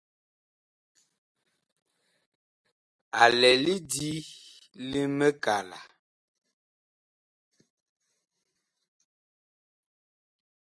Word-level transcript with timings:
A 3.21 3.23
lɛ 3.39 3.51
lidi 3.63 4.09
li 4.89 5.01
mikala. 5.17 5.79